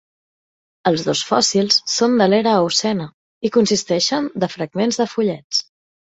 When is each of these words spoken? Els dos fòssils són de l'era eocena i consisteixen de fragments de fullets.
Els 0.91 1.01
dos 1.07 1.19
fòssils 1.31 1.75
són 1.95 2.15
de 2.21 2.27
l'era 2.31 2.53
eocena 2.61 3.05
i 3.49 3.51
consisteixen 3.57 4.31
de 4.45 4.49
fragments 4.55 4.99
de 5.03 5.07
fullets. 5.13 5.61